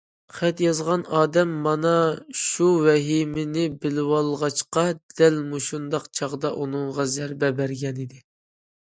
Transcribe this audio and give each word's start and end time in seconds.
خەت 0.35 0.61
يازغان 0.67 1.03
ئادەم 1.17 1.51
مانا 1.65 1.91
شۇ 2.45 2.71
ۋەھىمىنى 2.87 3.67
بىلىۋالغاچقا، 3.85 4.89
دەل 5.23 5.41
مۇشۇنداق 5.53 6.13
چاغدا 6.21 6.55
ئۇنىڭغا 6.61 7.11
زەربە 7.17 7.57
بەرگەنىدى. 7.63 8.29